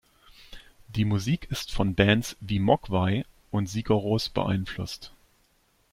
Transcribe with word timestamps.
Die 0.87 1.05
Musik 1.05 1.45
ist 1.51 1.71
von 1.71 1.93
Bands 1.93 2.35
wie 2.39 2.57
Mogwai 2.57 3.23
und 3.51 3.69
Sigur 3.69 3.97
Rós 4.01 4.31
beeinflusst. 4.33 5.13